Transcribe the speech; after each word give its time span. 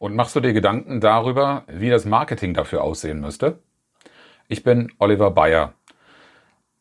Und 0.00 0.16
machst 0.16 0.34
du 0.34 0.40
dir 0.40 0.54
Gedanken 0.54 1.02
darüber, 1.02 1.64
wie 1.68 1.90
das 1.90 2.06
Marketing 2.06 2.54
dafür 2.54 2.82
aussehen 2.82 3.20
müsste? 3.20 3.58
Ich 4.48 4.62
bin 4.62 4.90
Oliver 4.98 5.30
Bayer. 5.30 5.74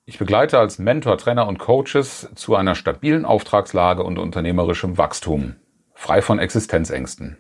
Ich 0.06 0.18
begleite 0.18 0.58
als 0.58 0.80
Mentor, 0.80 1.18
Trainer 1.18 1.46
und 1.46 1.60
Coaches 1.60 2.30
zu 2.36 2.56
einer 2.56 2.76
stabilen 2.76 3.26
Auftragslage 3.26 4.04
und 4.04 4.20
unternehmerischem 4.20 4.98
Wachstum, 4.98 5.58
frei 5.94 6.22
von 6.22 6.40
Existenzängsten. 6.40 7.36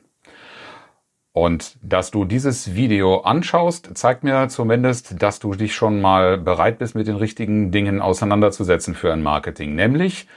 Und 1.31 1.77
dass 1.81 2.11
du 2.11 2.25
dieses 2.25 2.75
Video 2.75 3.21
anschaust, 3.21 3.97
zeigt 3.97 4.25
mir 4.25 4.49
zumindest, 4.49 5.23
dass 5.23 5.39
du 5.39 5.53
dich 5.53 5.73
schon 5.75 6.01
mal 6.01 6.37
bereit 6.37 6.77
bist, 6.79 6.93
mit 6.93 7.07
den 7.07 7.15
richtigen 7.15 7.71
Dingen 7.71 8.01
auseinanderzusetzen 8.01 8.95
für 8.95 9.13
ein 9.13 9.23
Marketing. 9.23 9.75
Nämlich 9.75 10.27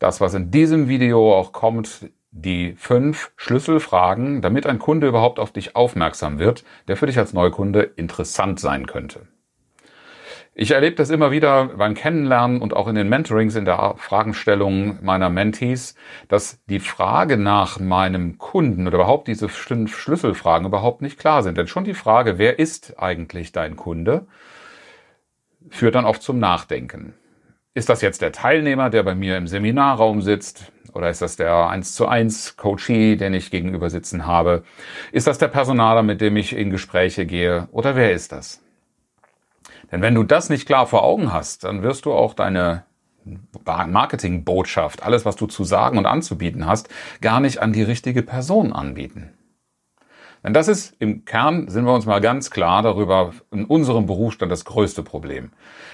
das, 0.00 0.20
was 0.20 0.34
in 0.34 0.50
diesem 0.50 0.88
Video 0.88 1.32
auch 1.32 1.52
kommt, 1.52 2.10
die 2.40 2.74
fünf 2.76 3.32
Schlüsselfragen, 3.36 4.42
damit 4.42 4.66
ein 4.66 4.78
Kunde 4.78 5.08
überhaupt 5.08 5.38
auf 5.38 5.52
dich 5.52 5.76
aufmerksam 5.76 6.38
wird, 6.38 6.64
der 6.86 6.96
für 6.96 7.06
dich 7.06 7.18
als 7.18 7.32
Neukunde 7.32 7.82
interessant 7.82 8.60
sein 8.60 8.86
könnte. 8.86 9.26
Ich 10.60 10.72
erlebe 10.72 10.96
das 10.96 11.10
immer 11.10 11.30
wieder 11.30 11.66
beim 11.66 11.94
Kennenlernen 11.94 12.60
und 12.60 12.74
auch 12.74 12.88
in 12.88 12.96
den 12.96 13.08
Mentorings, 13.08 13.54
in 13.54 13.64
der 13.64 13.94
Fragenstellung 13.96 14.98
meiner 15.04 15.30
Mentees, 15.30 15.94
dass 16.26 16.64
die 16.66 16.80
Frage 16.80 17.36
nach 17.36 17.78
meinem 17.78 18.38
Kunden 18.38 18.88
oder 18.88 18.96
überhaupt 18.96 19.28
diese 19.28 19.48
fünf 19.48 19.96
Schlüsselfragen 19.96 20.66
überhaupt 20.66 21.00
nicht 21.00 21.16
klar 21.16 21.44
sind. 21.44 21.58
Denn 21.58 21.68
schon 21.68 21.84
die 21.84 21.94
Frage, 21.94 22.38
wer 22.38 22.58
ist 22.58 22.98
eigentlich 22.98 23.52
dein 23.52 23.76
Kunde, 23.76 24.26
führt 25.70 25.94
dann 25.94 26.04
oft 26.04 26.22
zum 26.22 26.40
Nachdenken. 26.40 27.14
Ist 27.78 27.88
das 27.88 28.02
jetzt 28.02 28.22
der 28.22 28.32
Teilnehmer, 28.32 28.90
der 28.90 29.04
bei 29.04 29.14
mir 29.14 29.36
im 29.36 29.46
Seminarraum 29.46 30.20
sitzt? 30.20 30.72
Oder 30.94 31.10
ist 31.10 31.22
das 31.22 31.36
der 31.36 31.68
1 31.68 31.94
zu 31.94 32.08
1 32.08 32.56
Coachee, 32.56 33.14
den 33.14 33.34
ich 33.34 33.52
gegenüber 33.52 33.88
sitzen 33.88 34.26
habe? 34.26 34.64
Ist 35.12 35.28
das 35.28 35.38
der 35.38 35.46
Personaler, 35.46 36.02
mit 36.02 36.20
dem 36.20 36.36
ich 36.36 36.56
in 36.56 36.70
Gespräche 36.70 37.24
gehe? 37.24 37.68
Oder 37.70 37.94
wer 37.94 38.10
ist 38.10 38.32
das? 38.32 38.60
Denn 39.92 40.02
wenn 40.02 40.16
du 40.16 40.24
das 40.24 40.50
nicht 40.50 40.66
klar 40.66 40.88
vor 40.88 41.04
Augen 41.04 41.32
hast, 41.32 41.62
dann 41.62 41.84
wirst 41.84 42.04
du 42.04 42.12
auch 42.12 42.34
deine 42.34 42.82
Marketingbotschaft, 43.64 45.04
alles, 45.04 45.24
was 45.24 45.36
du 45.36 45.46
zu 45.46 45.62
sagen 45.62 45.98
und 45.98 46.06
anzubieten 46.06 46.66
hast, 46.66 46.88
gar 47.20 47.38
nicht 47.38 47.62
an 47.62 47.72
die 47.72 47.84
richtige 47.84 48.24
Person 48.24 48.72
anbieten. 48.72 49.37
Denn 50.48 50.54
das 50.54 50.68
ist 50.68 50.96
im 50.98 51.26
Kern, 51.26 51.68
sind 51.68 51.84
wir 51.84 51.92
uns 51.92 52.06
mal 52.06 52.22
ganz 52.22 52.50
klar 52.50 52.80
darüber, 52.80 53.32
in 53.50 53.66
unserem 53.66 54.06
Berufsstand 54.06 54.50
das 54.50 54.64
größte 54.64 55.02
Problem. 55.02 55.50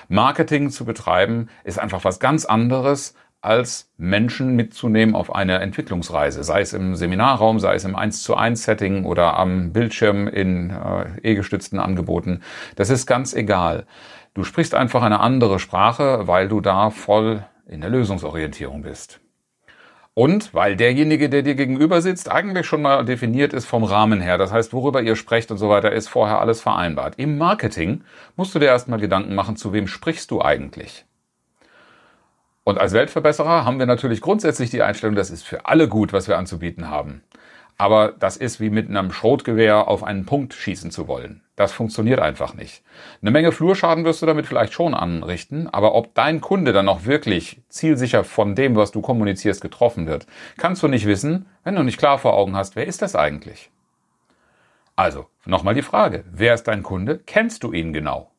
Marketing 0.07 0.71
zu 0.71 0.85
betreiben 0.85 1.49
ist 1.65 1.81
einfach 1.81 2.05
was 2.05 2.21
ganz 2.21 2.45
anderes, 2.45 3.17
als 3.41 3.91
Menschen 3.97 4.55
mitzunehmen 4.55 5.17
auf 5.17 5.35
eine 5.35 5.59
Entwicklungsreise, 5.59 6.45
sei 6.45 6.61
es 6.61 6.73
im 6.73 6.95
Seminarraum, 6.95 7.59
sei 7.59 7.75
es 7.75 7.85
im 7.85 7.97
1 7.97 8.23
zu 8.23 8.37
1 8.37 8.63
Setting 8.63 9.07
oder 9.07 9.37
am 9.37 9.73
Bildschirm 9.73 10.29
in 10.29 10.71
äh, 10.71 11.33
e-gestützten 11.33 11.81
Angeboten. 11.81 12.43
Das 12.77 12.91
ist 12.91 13.07
ganz 13.07 13.35
egal. 13.35 13.87
Du 14.35 14.45
sprichst 14.45 14.77
einfach 14.77 15.03
eine 15.03 15.19
andere 15.19 15.59
Sprache, 15.59 16.29
weil 16.29 16.47
du 16.47 16.61
da 16.61 16.91
voll 16.91 17.45
in 17.67 17.81
der 17.81 17.91
Lösungsorientierung 17.91 18.83
bist. 18.83 19.19
Und 20.15 20.55
weil 20.55 20.77
derjenige, 20.77 21.29
der 21.29 21.43
dir 21.43 21.57
gegenüber 21.57 22.01
sitzt, 22.01 22.31
eigentlich 22.31 22.67
schon 22.67 22.83
mal 22.83 23.05
definiert 23.05 23.53
ist 23.53 23.67
vom 23.67 23.83
Rahmen 23.83 24.21
her. 24.21 24.39
Das 24.39 24.53
heißt, 24.53 24.73
worüber 24.73 25.03
ihr 25.03 25.17
sprecht 25.17 25.51
und 25.51 25.59
so 25.59 25.69
weiter, 25.69 25.91
ist 25.91 26.09
vorher 26.09 26.41
alles 26.41 26.61
vereinbart. 26.61 27.15
Im 27.17 27.37
Marketing 27.37 28.05
musst 28.37 28.55
du 28.55 28.61
dir 28.61 28.67
erstmal 28.67 29.01
Gedanken 29.01 29.35
machen, 29.35 29.57
zu 29.57 29.73
wem 29.73 29.89
sprichst 29.89 30.31
du 30.31 30.41
eigentlich? 30.41 31.05
Und 32.63 32.79
als 32.79 32.93
Weltverbesserer 32.93 33.65
haben 33.65 33.81
wir 33.81 33.87
natürlich 33.87 34.21
grundsätzlich 34.21 34.71
die 34.71 34.83
Einstellung, 34.83 35.17
das 35.17 35.31
ist 35.31 35.43
für 35.43 35.67
alle 35.67 35.89
gut, 35.89 36.13
was 36.13 36.29
wir 36.29 36.39
anzubieten 36.39 36.89
haben. 36.89 37.23
Aber 37.77 38.13
das 38.13 38.37
ist 38.37 38.61
wie 38.61 38.71
mit 38.71 38.89
einem 38.89 39.13
Schrotgewehr 39.13 39.89
auf 39.89 40.05
einen 40.05 40.27
Punkt 40.27 40.55
schießen 40.55 40.91
zu 40.91 41.09
wollen. 41.09 41.43
Das 41.57 41.73
funktioniert 41.73 42.21
einfach 42.21 42.55
nicht. 42.55 42.83
Eine 43.21 43.31
Menge 43.31 43.53
Flurschaden 43.53 44.05
wirst 44.05 44.23
du 44.23 44.27
damit 44.27 44.47
vielleicht 44.47 44.73
schon 44.73 44.95
anrichten, 44.95 45.69
aber 45.69 45.95
ob 45.95 46.15
dein 46.15 46.41
Kunde 46.41 46.73
dann 46.73 46.89
auch 46.89 47.05
wirklich 47.05 47.63
zielsicher 47.69 48.25
von 48.25 48.55
dem, 48.55 48.77
was 48.77 48.93
du 48.93 49.01
kommunizierst, 49.01 49.61
getroffen 49.61 50.07
wird, 50.07 50.27
kannst 50.57 50.83
du 50.83 50.89
nicht 50.89 51.07
wissen, 51.07 51.47
wenn 51.63 51.77
du 51.77 51.83
nicht 51.83 51.99
klar 51.99 52.19
vor 52.19 52.35
Augen 52.35 52.57
hast, 52.57 52.77
wer 52.77 52.87
ist 52.87 53.03
das 53.03 53.17
eigentlich? 53.17 53.71
Also, 54.97 55.27
nochmal 55.45 55.75
die 55.75 55.83
Frage, 55.83 56.25
wer 56.31 56.55
ist 56.55 56.65
dein 56.65 56.83
Kunde? 56.83 57.19
Kennst 57.19 57.65
du 57.65 57.73
ihn 57.73 57.93
genau? 57.93 58.31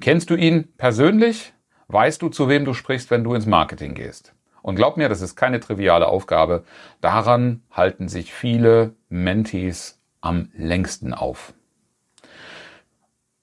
Kennst 0.00 0.30
du 0.30 0.34
ihn 0.34 0.68
persönlich? 0.76 1.54
weißt 1.92 2.22
du, 2.22 2.28
zu 2.28 2.48
wem 2.48 2.64
du 2.64 2.74
sprichst, 2.74 3.10
wenn 3.10 3.24
du 3.24 3.34
ins 3.34 3.46
Marketing 3.46 3.94
gehst. 3.94 4.34
Und 4.62 4.76
glaub 4.76 4.96
mir, 4.96 5.08
das 5.08 5.20
ist 5.20 5.36
keine 5.36 5.60
triviale 5.60 6.06
Aufgabe. 6.06 6.64
Daran 7.00 7.62
halten 7.70 8.08
sich 8.08 8.32
viele 8.32 8.94
Mentees 9.08 10.00
am 10.20 10.50
längsten 10.54 11.12
auf. 11.12 11.52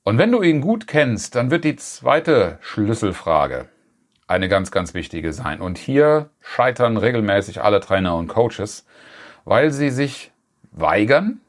Und 0.03 0.17
wenn 0.17 0.31
du 0.31 0.41
ihn 0.41 0.61
gut 0.61 0.87
kennst, 0.87 1.35
dann 1.35 1.51
wird 1.51 1.65
die 1.65 1.75
zweite 1.75 2.57
Schlüsselfrage 2.61 3.67
eine 4.27 4.47
ganz, 4.47 4.71
ganz 4.71 4.93
wichtige 4.93 5.33
sein. 5.33 5.59
Und 5.59 5.77
hier 5.77 6.29
scheitern 6.39 6.97
regelmäßig 6.97 7.61
alle 7.61 7.79
Trainer 7.79 8.15
und 8.15 8.27
Coaches, 8.27 8.85
weil 9.43 9.71
sie 9.71 9.89
sich 9.89 10.31
weigern, 10.71 11.41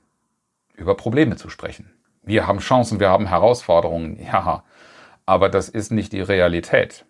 über 0.75 0.97
Probleme 0.97 1.37
zu 1.37 1.51
sprechen. 1.51 1.91
Wir 2.23 2.47
haben 2.47 2.59
Chancen, 2.59 3.01
wir 3.01 3.11
haben 3.11 3.27
Herausforderungen. 3.27 4.19
Ja, 4.23 4.65
aber 5.27 5.49
das 5.49 5.69
ist 5.69 5.93
nicht 5.93 6.13
die 6.13 6.23
Realität. 6.23 7.05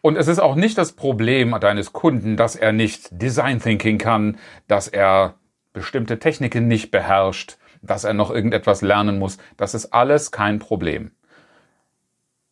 Und 0.00 0.16
es 0.16 0.28
ist 0.28 0.38
auch 0.38 0.54
nicht 0.54 0.78
das 0.78 0.92
Problem 0.92 1.56
deines 1.60 1.92
Kunden, 1.92 2.36
dass 2.36 2.56
er 2.56 2.72
nicht 2.72 3.08
Design 3.10 3.60
Thinking 3.60 3.98
kann, 3.98 4.38
dass 4.68 4.88
er 4.88 5.34
bestimmte 5.72 6.18
Techniken 6.18 6.68
nicht 6.68 6.90
beherrscht, 6.90 7.58
dass 7.82 8.04
er 8.04 8.14
noch 8.14 8.30
irgendetwas 8.30 8.82
lernen 8.82 9.18
muss. 9.18 9.38
Das 9.56 9.74
ist 9.74 9.92
alles 9.92 10.30
kein 10.30 10.58
Problem. 10.58 11.10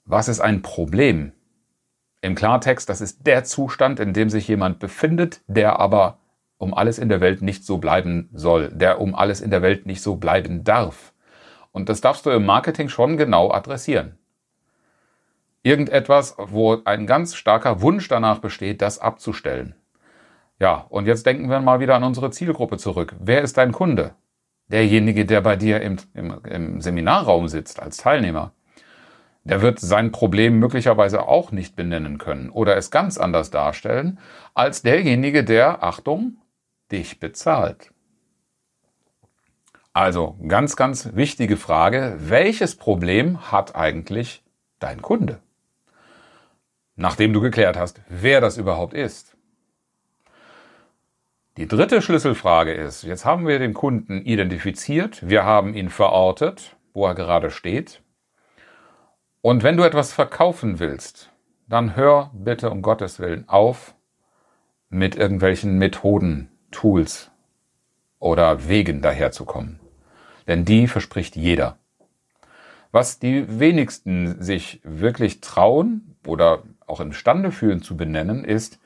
Was 0.04 0.28
ist 0.28 0.40
ein 0.40 0.62
Problem? 0.62 1.32
Im 2.20 2.34
Klartext, 2.34 2.88
das 2.88 3.00
ist 3.00 3.26
der 3.26 3.44
Zustand, 3.44 4.00
in 4.00 4.12
dem 4.12 4.30
sich 4.30 4.46
jemand 4.48 4.78
befindet, 4.78 5.40
der 5.46 5.78
aber 5.78 6.18
um 6.58 6.74
alles 6.74 6.98
in 6.98 7.08
der 7.08 7.20
Welt 7.20 7.42
nicht 7.42 7.64
so 7.64 7.78
bleiben 7.78 8.28
soll, 8.32 8.70
der 8.70 9.00
um 9.00 9.14
alles 9.14 9.40
in 9.40 9.50
der 9.50 9.62
Welt 9.62 9.86
nicht 9.86 10.02
so 10.02 10.16
bleiben 10.16 10.62
darf. 10.62 11.12
Und 11.72 11.88
das 11.88 12.00
darfst 12.00 12.26
du 12.26 12.30
im 12.30 12.46
Marketing 12.46 12.88
schon 12.88 13.16
genau 13.16 13.50
adressieren 13.50 14.18
irgendetwas, 15.62 16.36
wo 16.38 16.78
ein 16.84 17.06
ganz 17.06 17.34
starker 17.34 17.80
Wunsch 17.80 18.08
danach 18.08 18.38
besteht, 18.38 18.82
das 18.82 18.98
abzustellen. 18.98 19.74
Ja, 20.58 20.86
und 20.88 21.06
jetzt 21.06 21.26
denken 21.26 21.50
wir 21.50 21.60
mal 21.60 21.80
wieder 21.80 21.96
an 21.96 22.04
unsere 22.04 22.30
Zielgruppe 22.30 22.78
zurück. 22.78 23.16
Wer 23.18 23.42
ist 23.42 23.58
dein 23.58 23.72
Kunde? 23.72 24.14
Derjenige, 24.68 25.26
der 25.26 25.40
bei 25.40 25.56
dir 25.56 25.80
im, 25.80 25.96
im, 26.14 26.40
im 26.44 26.80
Seminarraum 26.80 27.48
sitzt 27.48 27.80
als 27.80 27.96
Teilnehmer. 27.96 28.52
Der 29.44 29.60
wird 29.60 29.80
sein 29.80 30.12
Problem 30.12 30.58
möglicherweise 30.60 31.26
auch 31.26 31.50
nicht 31.50 31.74
benennen 31.74 32.18
können 32.18 32.48
oder 32.48 32.76
es 32.76 32.92
ganz 32.92 33.18
anders 33.18 33.50
darstellen 33.50 34.20
als 34.54 34.82
derjenige, 34.82 35.42
der, 35.42 35.82
Achtung, 35.82 36.36
dich 36.92 37.18
bezahlt. 37.18 37.92
Also 39.92 40.38
ganz, 40.46 40.76
ganz 40.76 41.10
wichtige 41.14 41.56
Frage, 41.56 42.16
welches 42.18 42.76
Problem 42.76 43.50
hat 43.50 43.74
eigentlich 43.74 44.44
dein 44.78 45.02
Kunde? 45.02 45.40
Nachdem 46.96 47.32
du 47.32 47.40
geklärt 47.40 47.76
hast, 47.76 48.00
wer 48.08 48.40
das 48.40 48.58
überhaupt 48.58 48.94
ist. 48.94 49.36
Die 51.56 51.68
dritte 51.68 52.00
Schlüsselfrage 52.00 52.72
ist, 52.72 53.02
jetzt 53.02 53.24
haben 53.24 53.46
wir 53.46 53.58
den 53.58 53.74
Kunden 53.74 54.22
identifiziert, 54.22 55.28
wir 55.28 55.44
haben 55.44 55.74
ihn 55.74 55.90
verortet, 55.90 56.76
wo 56.94 57.06
er 57.06 57.14
gerade 57.14 57.50
steht. 57.50 58.02
Und 59.42 59.62
wenn 59.62 59.76
du 59.76 59.82
etwas 59.82 60.12
verkaufen 60.12 60.78
willst, 60.78 61.30
dann 61.68 61.94
hör 61.96 62.30
bitte 62.32 62.70
um 62.70 62.80
Gottes 62.80 63.18
Willen 63.18 63.48
auf 63.48 63.94
mit 64.88 65.16
irgendwelchen 65.16 65.78
Methoden, 65.78 66.50
Tools 66.70 67.30
oder 68.18 68.68
Wegen 68.68 69.02
daherzukommen. 69.02 69.80
Denn 70.46 70.64
die 70.64 70.86
verspricht 70.86 71.36
jeder. 71.36 71.78
Was 72.92 73.18
die 73.18 73.58
wenigsten 73.58 74.40
sich 74.42 74.80
wirklich 74.84 75.40
trauen 75.40 76.16
oder 76.26 76.62
auch 76.86 77.00
imstande 77.00 77.50
fühlen 77.52 77.82
zu 77.82 77.96
benennen, 77.96 78.44
ist, 78.44 78.78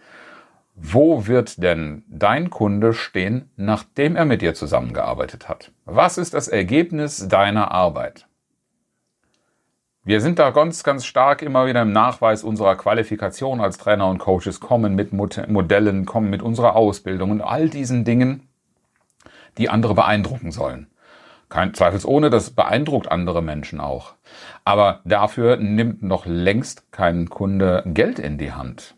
wo 0.74 1.26
wird 1.26 1.62
denn 1.62 2.04
dein 2.06 2.50
Kunde 2.50 2.92
stehen, 2.92 3.50
nachdem 3.56 4.14
er 4.14 4.26
mit 4.26 4.42
dir 4.42 4.54
zusammengearbeitet 4.54 5.48
hat? 5.48 5.72
Was 5.86 6.18
ist 6.18 6.34
das 6.34 6.48
Ergebnis 6.48 7.28
deiner 7.28 7.70
Arbeit? 7.70 8.26
Wir 10.04 10.20
sind 10.20 10.38
da 10.38 10.50
ganz, 10.50 10.84
ganz 10.84 11.04
stark 11.04 11.42
immer 11.42 11.66
wieder 11.66 11.82
im 11.82 11.92
Nachweis 11.92 12.44
unserer 12.44 12.76
Qualifikation 12.76 13.60
als 13.60 13.78
Trainer 13.78 14.08
und 14.08 14.18
Coaches, 14.18 14.60
kommen 14.60 14.94
mit 14.94 15.12
Modellen, 15.12 16.06
kommen 16.06 16.30
mit 16.30 16.42
unserer 16.42 16.76
Ausbildung 16.76 17.30
und 17.30 17.40
all 17.40 17.68
diesen 17.68 18.04
Dingen, 18.04 18.46
die 19.58 19.68
andere 19.68 19.94
beeindrucken 19.94 20.52
sollen. 20.52 20.86
Kein 21.48 21.74
Zweifelsohne, 21.74 22.30
das 22.30 22.50
beeindruckt 22.50 23.10
andere 23.10 23.42
Menschen 23.42 23.80
auch. 23.80 24.14
Aber 24.64 25.00
dafür 25.04 25.56
nimmt 25.56 26.02
noch 26.02 26.26
längst 26.26 26.90
kein 26.90 27.28
Kunde 27.28 27.84
Geld 27.86 28.18
in 28.18 28.36
die 28.36 28.52
Hand. 28.52 28.96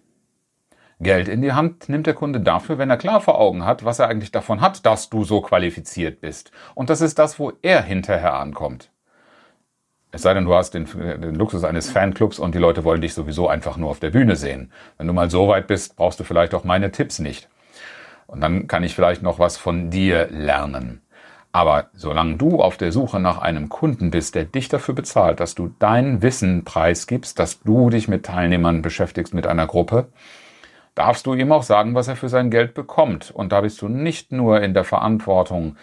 Geld 1.00 1.28
in 1.28 1.42
die 1.42 1.52
Hand 1.52 1.88
nimmt 1.88 2.06
der 2.06 2.14
Kunde 2.14 2.40
dafür, 2.40 2.78
wenn 2.78 2.90
er 2.90 2.96
klar 2.96 3.20
vor 3.20 3.38
Augen 3.38 3.64
hat, 3.64 3.84
was 3.84 3.98
er 4.00 4.08
eigentlich 4.08 4.32
davon 4.32 4.60
hat, 4.60 4.84
dass 4.84 5.10
du 5.10 5.24
so 5.24 5.40
qualifiziert 5.40 6.20
bist. 6.20 6.50
Und 6.74 6.90
das 6.90 7.00
ist 7.00 7.18
das, 7.18 7.38
wo 7.38 7.52
er 7.62 7.82
hinterher 7.82 8.34
ankommt. 8.34 8.90
Es 10.10 10.22
sei 10.22 10.32
denn, 10.32 10.46
du 10.46 10.54
hast 10.54 10.72
den, 10.72 10.86
den, 10.86 11.34
Luxus 11.34 11.64
eines 11.64 11.90
Fanclubs 11.90 12.38
und 12.38 12.54
die 12.54 12.58
Leute 12.58 12.82
wollen 12.82 13.02
dich 13.02 13.14
sowieso 13.14 13.46
einfach 13.46 13.76
nur 13.76 13.90
auf 13.90 14.00
der 14.00 14.10
Bühne 14.10 14.36
sehen. 14.36 14.72
Wenn 14.96 15.06
du 15.06 15.12
mal 15.12 15.30
so 15.30 15.48
weit 15.48 15.66
bist, 15.66 15.96
brauchst 15.96 16.18
du 16.18 16.24
vielleicht 16.24 16.54
auch 16.54 16.64
meine 16.64 16.90
Tipps 16.90 17.18
nicht. 17.18 17.48
Und 18.26 18.40
dann 18.40 18.66
kann 18.66 18.82
ich 18.82 18.94
vielleicht 18.94 19.22
noch 19.22 19.38
was 19.38 19.56
von 19.56 19.90
dir 19.90 20.28
lernen. 20.30 21.02
Aber 21.52 21.88
solange 21.94 22.36
du 22.36 22.60
auf 22.60 22.76
der 22.76 22.92
Suche 22.92 23.20
nach 23.20 23.38
einem 23.38 23.68
Kunden 23.68 24.10
bist, 24.10 24.34
der 24.34 24.44
dich 24.44 24.68
dafür 24.68 24.94
bezahlt, 24.94 25.40
dass 25.40 25.54
du 25.54 25.74
dein 25.78 26.22
Wissen 26.22 26.64
preisgibst, 26.64 27.38
dass 27.38 27.60
du 27.60 27.90
dich 27.90 28.06
mit 28.06 28.26
Teilnehmern 28.26 28.82
beschäftigst, 28.82 29.32
mit 29.34 29.46
einer 29.46 29.66
Gruppe, 29.66 30.08
darfst 30.94 31.26
du 31.26 31.34
ihm 31.34 31.52
auch 31.52 31.62
sagen, 31.62 31.94
was 31.94 32.08
er 32.08 32.16
für 32.16 32.28
sein 32.28 32.50
Geld 32.50 32.74
bekommt. 32.74 33.30
Und 33.30 33.52
da 33.52 33.62
bist 33.62 33.80
du 33.80 33.88
nicht 33.88 34.32
nur 34.32 34.60
in 34.60 34.74
der 34.74 34.84
Verantwortung, 34.84 35.76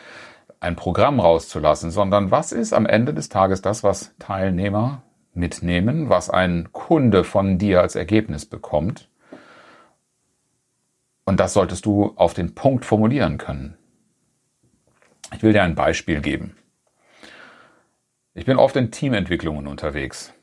ein 0.60 0.76
Programm 0.76 1.20
rauszulassen, 1.20 1.92
sondern 1.92 2.32
was 2.32 2.52
ist 2.52 2.74
am 2.74 2.86
Ende 2.86 3.14
des 3.14 3.30
Tages 3.30 3.62
das, 3.62 3.84
was 3.84 4.16
Teilnehmer 4.20 5.04
mitnehmen, 5.34 6.10
was 6.10 6.30
ein 6.30 6.70
Kunde 6.72 7.24
von 7.24 7.58
dir 7.58 7.82
als 7.82 7.96
Ergebnis 7.96 8.46
bekommt. 8.46 9.10
Und 11.26 11.40
das 11.40 11.54
solltest 11.54 11.86
du 11.86 12.14
auf 12.16 12.34
den 12.34 12.56
Punkt 12.56 12.86
formulieren 12.86 13.38
können. 13.38 13.78
Ich 15.34 15.44
will 15.44 15.54
dir 15.54 15.64
ein 15.64 15.76
Beispiel 15.76 16.22
geben. 16.22 16.56
Ich 18.34 18.46
bin 18.46 18.58
oft 18.58 18.76
in 18.76 18.92
Teamentwicklungen 18.92 19.68
unterwegs. 19.68 20.34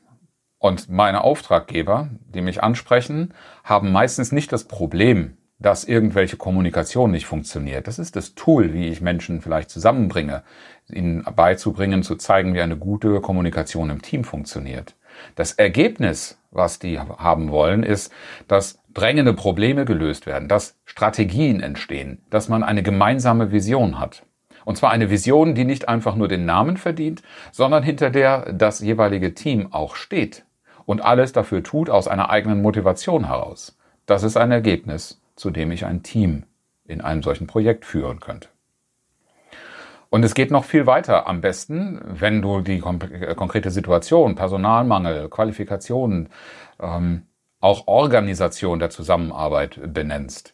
Und 0.57 0.89
meine 0.89 1.23
Auftraggeber, 1.23 2.09
die 2.25 2.41
mich 2.41 2.63
ansprechen, 2.63 3.33
haben 3.63 3.91
meistens 3.91 4.31
nicht 4.31 4.51
das 4.51 4.63
Problem, 4.63 5.37
dass 5.59 5.83
irgendwelche 5.83 6.37
Kommunikation 6.37 7.11
nicht 7.11 7.25
funktioniert. 7.25 7.87
Das 7.87 7.99
ist 7.99 8.15
das 8.15 8.35
Tool, 8.35 8.73
wie 8.73 8.87
ich 8.89 9.01
Menschen 9.01 9.41
vielleicht 9.41 9.69
zusammenbringe, 9.69 10.43
ihnen 10.89 11.23
beizubringen, 11.35 12.03
zu 12.03 12.15
zeigen, 12.15 12.53
wie 12.53 12.61
eine 12.61 12.77
gute 12.77 13.21
Kommunikation 13.21 13.89
im 13.89 14.01
Team 14.01 14.23
funktioniert. 14.23 14.95
Das 15.35 15.53
Ergebnis, 15.53 16.39
was 16.51 16.79
die 16.79 16.99
haben 16.99 17.51
wollen, 17.51 17.83
ist, 17.83 18.11
dass 18.47 18.79
drängende 18.93 19.33
Probleme 19.33 19.85
gelöst 19.85 20.25
werden, 20.25 20.47
dass 20.47 20.77
Strategien 20.85 21.61
entstehen, 21.61 22.21
dass 22.29 22.49
man 22.49 22.63
eine 22.63 22.83
gemeinsame 22.83 23.51
Vision 23.51 23.99
hat. 23.99 24.23
Und 24.65 24.77
zwar 24.77 24.91
eine 24.91 25.09
Vision, 25.09 25.55
die 25.55 25.65
nicht 25.65 25.89
einfach 25.89 26.15
nur 26.15 26.27
den 26.27 26.45
Namen 26.45 26.77
verdient, 26.77 27.21
sondern 27.51 27.83
hinter 27.83 28.09
der 28.09 28.53
das 28.53 28.79
jeweilige 28.79 29.33
Team 29.33 29.71
auch 29.71 29.95
steht 29.95 30.45
und 30.85 31.01
alles 31.01 31.33
dafür 31.33 31.63
tut 31.63 31.89
aus 31.89 32.07
einer 32.07 32.29
eigenen 32.29 32.61
Motivation 32.61 33.27
heraus. 33.27 33.77
Das 34.05 34.23
ist 34.23 34.37
ein 34.37 34.51
Ergebnis, 34.51 35.21
zu 35.35 35.49
dem 35.49 35.71
ich 35.71 35.85
ein 35.85 36.03
Team 36.03 36.43
in 36.85 37.01
einem 37.01 37.23
solchen 37.23 37.47
Projekt 37.47 37.85
führen 37.85 38.19
könnte. 38.19 38.49
Und 40.09 40.23
es 40.23 40.35
geht 40.35 40.51
noch 40.51 40.65
viel 40.65 40.85
weiter. 40.85 41.25
Am 41.27 41.41
besten, 41.41 41.99
wenn 42.03 42.41
du 42.41 42.61
die 42.61 42.79
konkrete 42.79 43.71
Situation, 43.71 44.35
Personalmangel, 44.35 45.27
Qualifikationen, 45.29 46.29
ähm, 46.79 47.23
auch 47.59 47.87
Organisation 47.87 48.77
der 48.77 48.89
Zusammenarbeit 48.89 49.79
benennst. 49.93 50.53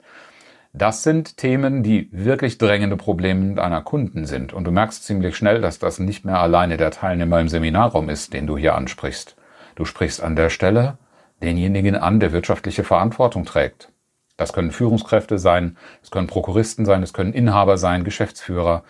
Das 0.74 1.02
sind 1.02 1.38
Themen, 1.38 1.82
die 1.82 2.10
wirklich 2.12 2.60
drängende 2.60 2.96
Probleme 2.96 3.56
deiner 3.56 3.82
Kunden 3.82 4.26
sind. 4.26 4.54
Und 4.54 4.66
du 4.66 4.72
merkst 4.72 5.04
ziemlich 5.04 5.36
schnell, 5.36 5.62
dass 5.62 5.80
das 5.80 6.00
nicht 6.00 6.26
mehr 6.26 6.40
alleine 6.40 6.78
der 6.78 6.92
Teilnehmer 6.92 7.40
im 7.40 7.50
Seminarraum 7.50 8.08
ist, 8.10 8.34
den 8.34 8.46
du 8.46 8.58
hier 8.58 8.76
ansprichst. 8.76 9.36
Du 9.76 9.86
sprichst 9.86 10.22
an 10.22 10.36
der 10.36 10.50
Stelle 10.50 10.98
denjenigen 11.42 11.96
an, 11.96 12.20
der 12.20 12.34
wirtschaftliche 12.34 12.84
Verantwortung 12.84 13.46
trägt. 13.46 13.92
Das 14.38 14.54
können 14.54 14.72
Führungskräfte 14.72 15.40
sein, 15.40 15.78
es 16.04 16.12
können 16.12 16.28
Prokuristen 16.28 16.86
sein, 16.86 17.04
es 17.04 17.14
können 17.14 17.34
Inhaber 17.34 17.78
sein, 17.78 18.04
Geschäftsführer. 18.04 18.84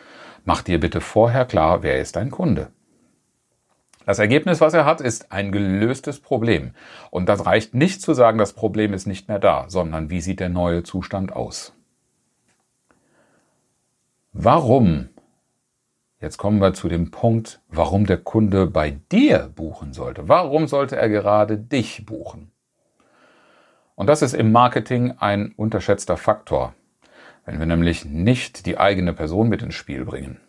Mach 0.45 0.61
dir 0.61 0.79
bitte 0.79 1.01
vorher 1.01 1.45
klar, 1.45 1.83
wer 1.83 1.99
ist 1.99 2.15
dein 2.15 2.31
Kunde. 2.31 2.67
Das 4.09 4.17
Ergebnis, 4.17 4.59
was 4.59 4.73
er 4.73 4.85
hat, 4.85 5.01
ist 5.01 5.31
ein 5.31 5.51
gelöstes 5.51 6.19
Problem. 6.19 6.71
Und 7.11 7.29
das 7.29 7.45
reicht 7.45 7.75
nicht 7.75 8.01
zu 8.01 8.15
sagen, 8.15 8.39
das 8.39 8.53
Problem 8.53 8.91
ist 8.91 9.05
nicht 9.05 9.27
mehr 9.27 9.37
da, 9.37 9.65
sondern 9.67 10.09
wie 10.09 10.19
sieht 10.19 10.39
der 10.39 10.49
neue 10.49 10.81
Zustand 10.81 11.31
aus? 11.31 11.75
Warum 14.33 15.09
Jetzt 16.19 16.37
kommen 16.37 16.59
wir 16.59 16.73
zu 16.73 16.89
dem 16.89 17.11
Punkt, 17.11 17.61
warum 17.67 18.07
der 18.07 18.17
Kunde 18.17 18.65
bei 18.65 18.97
dir 19.11 19.51
buchen 19.55 19.93
sollte. 19.93 20.27
Warum 20.27 20.65
sollte 20.65 20.95
er 20.95 21.07
gerade 21.07 21.59
dich 21.59 22.03
buchen? 22.07 22.51
Und 23.93 24.07
das 24.07 24.23
ist 24.23 24.33
im 24.33 24.51
Marketing 24.51 25.13
ein 25.19 25.53
unterschätzter 25.55 26.17
Faktor, 26.17 26.73
wenn 27.45 27.59
wir 27.59 27.67
nämlich 27.67 28.05
nicht 28.05 28.65
die 28.65 28.79
eigene 28.79 29.13
Person 29.13 29.49
mit 29.49 29.61
ins 29.61 29.75
Spiel 29.75 30.03
bringen. 30.03 30.39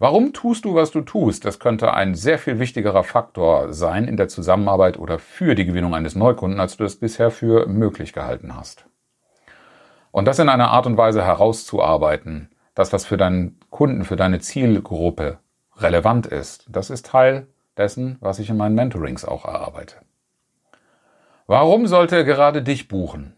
Warum 0.00 0.32
tust 0.32 0.64
du, 0.64 0.74
was 0.74 0.90
du 0.92 1.02
tust? 1.02 1.44
Das 1.44 1.58
könnte 1.58 1.92
ein 1.92 2.14
sehr 2.14 2.38
viel 2.38 2.58
wichtigerer 2.58 3.04
Faktor 3.04 3.74
sein 3.74 4.08
in 4.08 4.16
der 4.16 4.28
Zusammenarbeit 4.28 4.98
oder 4.98 5.18
für 5.18 5.54
die 5.54 5.66
Gewinnung 5.66 5.94
eines 5.94 6.14
Neukunden, 6.14 6.58
als 6.58 6.78
du 6.78 6.84
es 6.84 6.98
bisher 6.98 7.30
für 7.30 7.66
möglich 7.66 8.14
gehalten 8.14 8.56
hast. 8.56 8.86
Und 10.10 10.24
das 10.24 10.38
in 10.38 10.48
einer 10.48 10.70
Art 10.70 10.86
und 10.86 10.96
Weise 10.96 11.22
herauszuarbeiten, 11.22 12.48
das, 12.74 12.94
was 12.94 13.04
für 13.04 13.18
deinen 13.18 13.60
Kunden, 13.68 14.04
für 14.04 14.16
deine 14.16 14.40
Zielgruppe 14.40 15.38
relevant 15.76 16.26
ist, 16.26 16.64
das 16.70 16.88
ist 16.88 17.04
Teil 17.04 17.46
dessen, 17.76 18.16
was 18.20 18.38
ich 18.38 18.48
in 18.48 18.56
meinen 18.56 18.74
Mentorings 18.74 19.26
auch 19.26 19.44
erarbeite. 19.44 19.96
Warum 21.46 21.86
sollte 21.86 22.16
er 22.16 22.24
gerade 22.24 22.62
dich 22.62 22.88
buchen? 22.88 23.34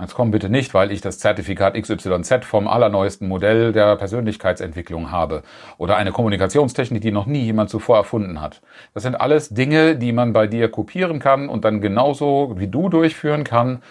Jetzt 0.00 0.14
komm 0.14 0.30
bitte 0.30 0.48
nicht, 0.48 0.74
weil 0.74 0.92
ich 0.92 1.00
das 1.00 1.18
Zertifikat 1.18 1.74
XYZ 1.74 2.44
vom 2.44 2.68
allerneuesten 2.68 3.26
Modell 3.26 3.72
der 3.72 3.96
Persönlichkeitsentwicklung 3.96 5.10
habe 5.10 5.42
oder 5.76 5.96
eine 5.96 6.12
Kommunikationstechnik, 6.12 7.02
die 7.02 7.10
noch 7.10 7.26
nie 7.26 7.42
jemand 7.42 7.68
zuvor 7.68 7.96
erfunden 7.96 8.40
hat. 8.40 8.62
Das 8.94 9.02
sind 9.02 9.16
alles 9.16 9.48
Dinge, 9.48 9.96
die 9.96 10.12
man 10.12 10.32
bei 10.32 10.46
dir 10.46 10.70
kopieren 10.70 11.18
kann 11.18 11.48
und 11.48 11.64
dann 11.64 11.80
genauso 11.80 12.54
wie 12.58 12.68
du 12.68 12.88
durchführen 12.88 13.42
kann 13.42 13.82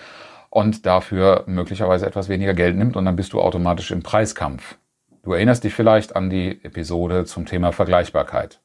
und 0.49 0.85
dafür 0.85 1.43
möglicherweise 1.45 2.05
etwas 2.05 2.29
weniger 2.29 2.53
Geld 2.53 2.77
nimmt 2.77 2.95
und 2.95 3.03
dann 3.03 3.17
bist 3.17 3.33
du 3.33 3.41
automatisch 3.41 3.91
im 3.91 4.01
Preiskampf. 4.01 4.77
Du 5.23 5.33
erinnerst 5.33 5.65
dich 5.65 5.73
vielleicht 5.73 6.15
an 6.15 6.29
die 6.29 6.63
Episode 6.63 7.25
zum 7.25 7.45
Thema 7.45 7.73
Vergleichbarkeit. 7.73 8.61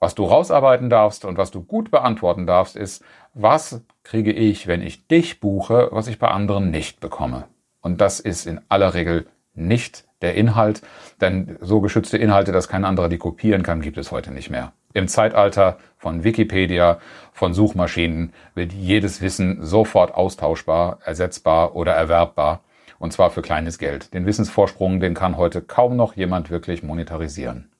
Was 0.00 0.14
du 0.14 0.24
rausarbeiten 0.24 0.90
darfst 0.90 1.24
und 1.24 1.38
was 1.38 1.50
du 1.50 1.62
gut 1.62 1.90
beantworten 1.90 2.44
darfst, 2.46 2.76
ist, 2.76 3.04
was 3.34 3.82
kriege 4.02 4.32
ich, 4.32 4.66
wenn 4.66 4.82
ich 4.82 5.06
dich 5.06 5.40
buche, 5.40 5.88
was 5.90 6.06
ich 6.06 6.18
bei 6.18 6.28
anderen 6.28 6.70
nicht 6.70 7.00
bekomme? 7.00 7.44
Und 7.80 8.00
das 8.00 8.20
ist 8.20 8.46
in 8.46 8.60
aller 8.68 8.94
Regel 8.94 9.26
nicht 9.54 10.04
der 10.22 10.34
Inhalt, 10.34 10.82
denn 11.20 11.58
so 11.60 11.80
geschützte 11.80 12.16
Inhalte, 12.16 12.52
dass 12.52 12.68
kein 12.68 12.84
anderer 12.84 13.08
die 13.08 13.18
kopieren 13.18 13.62
kann, 13.62 13.82
gibt 13.82 13.98
es 13.98 14.10
heute 14.10 14.32
nicht 14.32 14.50
mehr. 14.50 14.72
Im 14.94 15.08
Zeitalter 15.08 15.78
von 15.98 16.24
Wikipedia, 16.24 16.98
von 17.32 17.52
Suchmaschinen 17.52 18.32
wird 18.54 18.72
jedes 18.72 19.20
Wissen 19.20 19.64
sofort 19.64 20.14
austauschbar, 20.14 20.98
ersetzbar 21.04 21.74
oder 21.74 21.92
erwerbbar. 21.92 22.60
Und 22.98 23.12
zwar 23.12 23.30
für 23.30 23.42
kleines 23.42 23.78
Geld. 23.78 24.14
Den 24.14 24.24
Wissensvorsprung, 24.24 25.00
den 25.00 25.14
kann 25.14 25.36
heute 25.36 25.60
kaum 25.60 25.96
noch 25.96 26.14
jemand 26.14 26.50
wirklich 26.50 26.82
monetarisieren. 26.82 27.70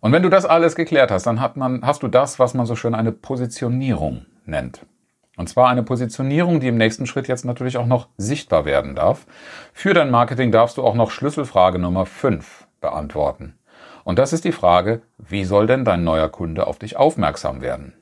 Und 0.00 0.12
wenn 0.12 0.22
du 0.22 0.30
das 0.30 0.46
alles 0.46 0.76
geklärt 0.76 1.10
hast, 1.10 1.26
dann 1.26 1.40
hat 1.40 1.56
man, 1.56 1.84
hast 1.84 2.02
du 2.02 2.08
das, 2.08 2.38
was 2.38 2.54
man 2.54 2.66
so 2.66 2.74
schön 2.74 2.94
eine 2.94 3.12
Positionierung 3.12 4.24
nennt. 4.46 4.86
Und 5.36 5.48
zwar 5.48 5.68
eine 5.68 5.82
Positionierung, 5.82 6.60
die 6.60 6.68
im 6.68 6.76
nächsten 6.76 7.06
Schritt 7.06 7.28
jetzt 7.28 7.44
natürlich 7.44 7.76
auch 7.76 7.86
noch 7.86 8.08
sichtbar 8.16 8.64
werden 8.64 8.94
darf. 8.94 9.26
Für 9.72 9.94
dein 9.94 10.10
Marketing 10.10 10.52
darfst 10.52 10.76
du 10.76 10.82
auch 10.82 10.94
noch 10.94 11.10
Schlüsselfrage 11.10 11.78
Nummer 11.78 12.06
5 12.06 12.66
beantworten. 12.80 13.54
Und 14.04 14.18
das 14.18 14.32
ist 14.32 14.44
die 14.44 14.52
Frage, 14.52 15.02
wie 15.18 15.44
soll 15.44 15.66
denn 15.66 15.84
dein 15.84 16.04
neuer 16.04 16.28
Kunde 16.28 16.66
auf 16.66 16.78
dich 16.78 16.96
aufmerksam 16.96 17.60
werden? 17.60 17.94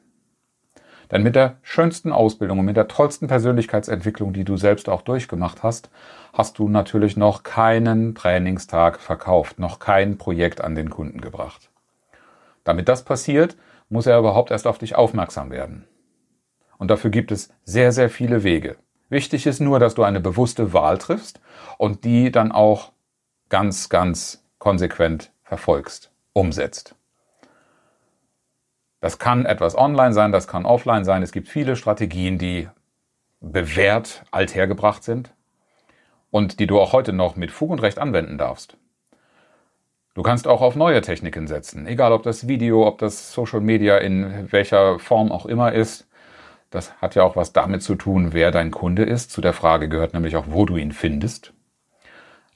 Denn 1.10 1.22
mit 1.22 1.36
der 1.36 1.56
schönsten 1.62 2.12
Ausbildung 2.12 2.58
und 2.58 2.64
mit 2.64 2.76
der 2.76 2.88
tollsten 2.88 3.28
Persönlichkeitsentwicklung, 3.28 4.32
die 4.32 4.44
du 4.44 4.56
selbst 4.56 4.88
auch 4.88 5.02
durchgemacht 5.02 5.62
hast, 5.62 5.90
hast 6.32 6.58
du 6.58 6.68
natürlich 6.68 7.16
noch 7.16 7.42
keinen 7.42 8.14
Trainingstag 8.14 9.00
verkauft, 9.00 9.58
noch 9.58 9.78
kein 9.78 10.18
Projekt 10.18 10.60
an 10.60 10.74
den 10.74 10.90
Kunden 10.90 11.20
gebracht. 11.20 11.70
Damit 12.68 12.86
das 12.90 13.02
passiert, 13.02 13.56
muss 13.88 14.04
er 14.04 14.18
überhaupt 14.18 14.50
erst 14.50 14.66
auf 14.66 14.76
dich 14.76 14.94
aufmerksam 14.94 15.50
werden. 15.50 15.86
Und 16.76 16.90
dafür 16.90 17.08
gibt 17.08 17.32
es 17.32 17.48
sehr, 17.64 17.92
sehr 17.92 18.10
viele 18.10 18.42
Wege. 18.42 18.76
Wichtig 19.08 19.46
ist 19.46 19.60
nur, 19.60 19.78
dass 19.78 19.94
du 19.94 20.02
eine 20.02 20.20
bewusste 20.20 20.74
Wahl 20.74 20.98
triffst 20.98 21.40
und 21.78 22.04
die 22.04 22.30
dann 22.30 22.52
auch 22.52 22.92
ganz, 23.48 23.88
ganz 23.88 24.44
konsequent 24.58 25.32
verfolgst, 25.44 26.12
umsetzt. 26.34 26.94
Das 29.00 29.18
kann 29.18 29.46
etwas 29.46 29.74
online 29.74 30.12
sein, 30.12 30.30
das 30.30 30.46
kann 30.46 30.66
offline 30.66 31.06
sein. 31.06 31.22
Es 31.22 31.32
gibt 31.32 31.48
viele 31.48 31.74
Strategien, 31.74 32.36
die 32.36 32.68
bewährt 33.40 34.24
althergebracht 34.30 35.02
sind 35.02 35.32
und 36.30 36.60
die 36.60 36.66
du 36.66 36.78
auch 36.78 36.92
heute 36.92 37.14
noch 37.14 37.34
mit 37.34 37.50
Fug 37.50 37.70
und 37.70 37.80
Recht 37.80 37.98
anwenden 37.98 38.36
darfst. 38.36 38.76
Du 40.18 40.24
kannst 40.24 40.48
auch 40.48 40.62
auf 40.62 40.74
neue 40.74 41.00
Techniken 41.00 41.46
setzen, 41.46 41.86
egal 41.86 42.10
ob 42.10 42.24
das 42.24 42.48
Video, 42.48 42.88
ob 42.88 42.98
das 42.98 43.32
Social 43.32 43.60
Media 43.60 43.98
in 43.98 44.50
welcher 44.50 44.98
Form 44.98 45.30
auch 45.30 45.46
immer 45.46 45.72
ist. 45.72 46.08
Das 46.70 47.00
hat 47.00 47.14
ja 47.14 47.22
auch 47.22 47.36
was 47.36 47.52
damit 47.52 47.84
zu 47.84 47.94
tun, 47.94 48.32
wer 48.32 48.50
dein 48.50 48.72
Kunde 48.72 49.04
ist. 49.04 49.30
Zu 49.30 49.40
der 49.40 49.52
Frage 49.52 49.88
gehört 49.88 50.14
nämlich 50.14 50.34
auch, 50.34 50.46
wo 50.48 50.64
du 50.64 50.76
ihn 50.76 50.90
findest. 50.90 51.52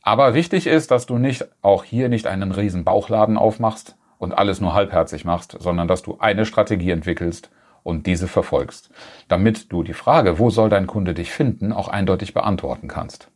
Aber 0.02 0.35
wichtig 0.35 0.66
ist, 0.66 0.90
dass 0.90 1.07
du 1.07 1.19
nicht 1.19 1.47
auch 1.62 1.85
hier 1.85 2.09
nicht 2.09 2.26
einen 2.26 2.50
riesen 2.50 2.83
Bauchladen 2.83 3.37
aufmachst 3.37 3.95
und 4.19 4.37
alles 4.37 4.61
nur 4.61 4.75
halbherzig 4.75 5.25
machst, 5.25 5.57
sondern 5.61 5.87
dass 5.87 6.02
du 6.02 6.16
eine 6.19 6.47
Strategie 6.47 6.90
entwickelst 6.90 7.52
und 7.85 8.09
diese 8.09 8.26
verfolgst, 8.26 8.90
damit 9.28 9.71
du 9.71 9.85
die 9.85 9.95
Frage, 9.95 10.40
wo 10.40 10.50
soll 10.50 10.69
dein 10.69 10.88
Kunde 10.88 11.14
dich 11.14 11.31
finden, 11.31 11.73
auch 11.73 11.87
eindeutig 11.87 12.35
beantworten 12.35 12.88
kannst. 12.88 13.32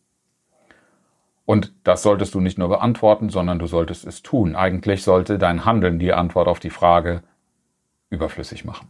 Und 1.47 1.73
das 1.85 2.03
solltest 2.03 2.35
du 2.35 2.41
nicht 2.41 2.59
nur 2.59 2.69
beantworten, 2.69 3.31
sondern 3.31 3.61
du 3.61 3.67
solltest 3.67 4.05
es 4.05 4.23
tun. 4.23 4.57
Eigentlich 4.57 5.05
sollte 5.05 5.38
dein 5.38 5.65
Handeln 5.65 5.99
die 5.99 6.12
Antwort 6.12 6.49
auf 6.49 6.59
die 6.59 6.71
Frage 6.71 7.23
überflüssig 8.11 8.65
machen. 8.65 8.88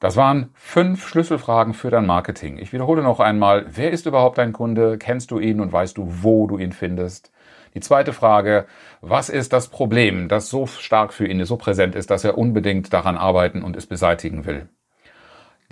Das 0.00 0.16
waren 0.16 0.50
fünf 0.54 1.06
Schlüsselfragen 1.06 1.74
für 1.74 1.90
dein 1.90 2.06
Marketing. 2.06 2.58
Ich 2.58 2.72
wiederhole 2.72 3.02
noch 3.02 3.20
einmal, 3.20 3.66
wer 3.68 3.90
ist 3.90 4.06
überhaupt 4.06 4.38
dein 4.38 4.52
Kunde? 4.52 4.98
Kennst 4.98 5.30
du 5.30 5.38
ihn 5.38 5.60
und 5.60 5.72
weißt 5.72 5.96
du, 5.96 6.06
wo 6.22 6.46
du 6.46 6.58
ihn 6.58 6.72
findest? 6.72 7.30
Die 7.74 7.80
zweite 7.80 8.14
Frage, 8.14 8.66
was 9.02 9.28
ist 9.28 9.52
das 9.52 9.68
Problem, 9.68 10.28
das 10.28 10.48
so 10.48 10.66
stark 10.66 11.12
für 11.12 11.26
ihn 11.26 11.44
so 11.44 11.56
präsent 11.56 11.94
ist, 11.94 12.10
dass 12.10 12.24
er 12.24 12.38
unbedingt 12.38 12.92
daran 12.92 13.18
arbeiten 13.18 13.62
und 13.62 13.76
es 13.76 13.86
beseitigen 13.86 14.46
will? 14.46 14.68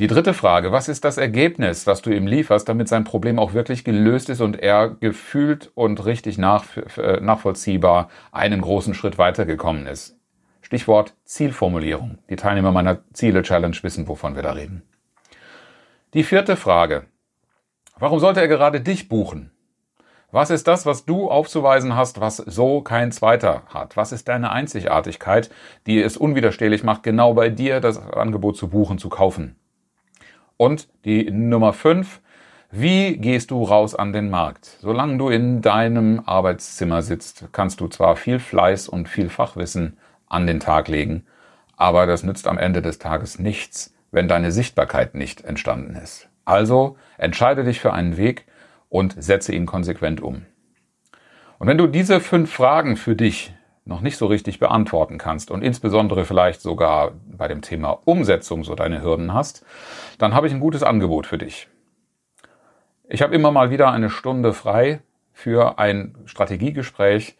Die 0.00 0.08
dritte 0.08 0.34
Frage, 0.34 0.72
was 0.72 0.88
ist 0.88 1.04
das 1.04 1.18
Ergebnis, 1.18 1.84
das 1.84 2.02
du 2.02 2.10
ihm 2.10 2.26
lieferst, 2.26 2.68
damit 2.68 2.88
sein 2.88 3.04
Problem 3.04 3.38
auch 3.38 3.54
wirklich 3.54 3.84
gelöst 3.84 4.28
ist 4.28 4.40
und 4.40 4.60
er 4.60 4.88
gefühlt 4.88 5.70
und 5.76 6.04
richtig 6.04 6.36
nach, 6.36 6.64
äh, 6.96 7.20
nachvollziehbar 7.20 8.08
einen 8.32 8.60
großen 8.60 8.94
Schritt 8.94 9.18
weitergekommen 9.18 9.86
ist? 9.86 10.18
Stichwort 10.62 11.14
Zielformulierung. 11.24 12.18
Die 12.28 12.34
Teilnehmer 12.34 12.72
meiner 12.72 13.04
Ziele-Challenge 13.12 13.76
wissen, 13.82 14.08
wovon 14.08 14.34
wir 14.34 14.42
da 14.42 14.52
reden. 14.52 14.82
Die 16.12 16.24
vierte 16.24 16.56
Frage, 16.56 17.04
warum 17.96 18.18
sollte 18.18 18.40
er 18.40 18.48
gerade 18.48 18.80
dich 18.80 19.08
buchen? 19.08 19.52
Was 20.32 20.50
ist 20.50 20.66
das, 20.66 20.86
was 20.86 21.04
du 21.04 21.30
aufzuweisen 21.30 21.94
hast, 21.94 22.20
was 22.20 22.38
so 22.38 22.80
kein 22.80 23.12
zweiter 23.12 23.62
hat? 23.68 23.96
Was 23.96 24.10
ist 24.10 24.26
deine 24.26 24.50
Einzigartigkeit, 24.50 25.50
die 25.86 26.02
es 26.02 26.16
unwiderstehlich 26.16 26.82
macht, 26.82 27.04
genau 27.04 27.34
bei 27.34 27.48
dir 27.48 27.78
das 27.78 27.98
Angebot 27.98 28.56
zu 28.56 28.66
buchen, 28.66 28.98
zu 28.98 29.08
kaufen? 29.08 29.54
Und 30.56 30.88
die 31.04 31.30
Nummer 31.30 31.72
fünf, 31.72 32.20
wie 32.70 33.16
gehst 33.16 33.50
du 33.50 33.62
raus 33.62 33.94
an 33.94 34.12
den 34.12 34.30
Markt? 34.30 34.66
Solange 34.80 35.18
du 35.18 35.28
in 35.28 35.62
deinem 35.62 36.22
Arbeitszimmer 36.24 37.02
sitzt, 37.02 37.46
kannst 37.52 37.80
du 37.80 37.88
zwar 37.88 38.16
viel 38.16 38.38
Fleiß 38.38 38.88
und 38.88 39.08
viel 39.08 39.28
Fachwissen 39.28 39.96
an 40.26 40.46
den 40.46 40.60
Tag 40.60 40.88
legen, 40.88 41.24
aber 41.76 42.06
das 42.06 42.22
nützt 42.22 42.48
am 42.48 42.58
Ende 42.58 42.82
des 42.82 42.98
Tages 42.98 43.38
nichts, 43.38 43.94
wenn 44.10 44.28
deine 44.28 44.52
Sichtbarkeit 44.52 45.14
nicht 45.14 45.44
entstanden 45.44 45.96
ist. 45.96 46.28
Also 46.44 46.96
entscheide 47.16 47.64
dich 47.64 47.80
für 47.80 47.92
einen 47.92 48.16
Weg 48.16 48.46
und 48.88 49.14
setze 49.16 49.54
ihn 49.54 49.66
konsequent 49.66 50.20
um. 50.20 50.46
Und 51.58 51.68
wenn 51.68 51.78
du 51.78 51.86
diese 51.86 52.20
fünf 52.20 52.52
Fragen 52.52 52.96
für 52.96 53.16
dich 53.16 53.54
noch 53.84 54.00
nicht 54.00 54.16
so 54.16 54.26
richtig 54.26 54.58
beantworten 54.58 55.18
kannst 55.18 55.50
und 55.50 55.62
insbesondere 55.62 56.24
vielleicht 56.24 56.60
sogar 56.60 57.12
bei 57.26 57.48
dem 57.48 57.60
Thema 57.60 57.98
Umsetzung 58.04 58.64
so 58.64 58.74
deine 58.74 59.02
Hürden 59.02 59.34
hast, 59.34 59.64
dann 60.18 60.34
habe 60.34 60.46
ich 60.46 60.54
ein 60.54 60.60
gutes 60.60 60.82
Angebot 60.82 61.26
für 61.26 61.38
dich. 61.38 61.68
Ich 63.08 63.20
habe 63.20 63.34
immer 63.34 63.50
mal 63.50 63.70
wieder 63.70 63.90
eine 63.90 64.08
Stunde 64.08 64.54
frei 64.54 65.02
für 65.32 65.78
ein 65.78 66.16
Strategiegespräch, 66.24 67.36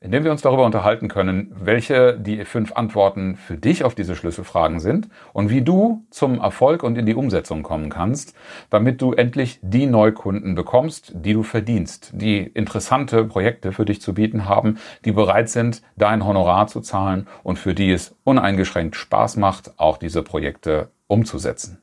indem 0.00 0.24
wir 0.24 0.30
uns 0.30 0.42
darüber 0.42 0.64
unterhalten 0.64 1.08
können, 1.08 1.54
welche 1.58 2.18
die 2.18 2.44
fünf 2.44 2.72
Antworten 2.76 3.36
für 3.36 3.56
dich 3.56 3.82
auf 3.82 3.94
diese 3.94 4.14
Schlüsselfragen 4.14 4.78
sind 4.78 5.08
und 5.32 5.48
wie 5.48 5.62
du 5.62 6.04
zum 6.10 6.38
Erfolg 6.38 6.82
und 6.82 6.98
in 6.98 7.06
die 7.06 7.14
Umsetzung 7.14 7.62
kommen 7.62 7.88
kannst, 7.88 8.34
damit 8.68 9.00
du 9.00 9.14
endlich 9.14 9.58
die 9.62 9.86
Neukunden 9.86 10.54
bekommst, 10.54 11.12
die 11.14 11.32
du 11.32 11.42
verdienst, 11.42 12.10
die 12.14 12.40
interessante 12.40 13.24
Projekte 13.24 13.72
für 13.72 13.86
dich 13.86 14.02
zu 14.02 14.12
bieten 14.12 14.46
haben, 14.46 14.78
die 15.04 15.12
bereit 15.12 15.48
sind, 15.48 15.82
dein 15.96 16.24
Honorar 16.24 16.66
zu 16.66 16.80
zahlen 16.82 17.26
und 17.42 17.58
für 17.58 17.74
die 17.74 17.90
es 17.90 18.14
uneingeschränkt 18.22 18.96
Spaß 18.96 19.36
macht, 19.36 19.78
auch 19.78 19.96
diese 19.96 20.22
Projekte 20.22 20.90
umzusetzen. 21.06 21.80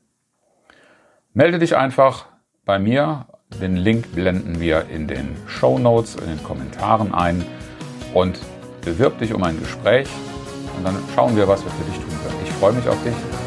Melde 1.32 1.58
dich 1.58 1.76
einfach 1.76 2.26
bei 2.64 2.78
mir. 2.78 3.26
Den 3.60 3.76
Link 3.76 4.14
blenden 4.14 4.60
wir 4.60 4.86
in 4.88 5.08
den 5.08 5.36
Show 5.46 5.78
Notes, 5.78 6.14
in 6.14 6.26
den 6.26 6.42
Kommentaren 6.42 7.12
ein 7.12 7.44
und 8.14 8.38
bewirb 8.82 9.18
dich 9.18 9.34
um 9.34 9.42
ein 9.42 9.58
Gespräch 9.58 10.08
und 10.76 10.84
dann 10.84 10.96
schauen 11.14 11.36
wir, 11.36 11.46
was 11.46 11.62
wir 11.64 11.70
für 11.72 11.84
dich 11.84 11.96
tun 11.96 12.18
können. 12.22 12.40
Ich 12.44 12.52
freue 12.52 12.72
mich 12.72 12.88
auf 12.88 13.02
dich. 13.04 13.43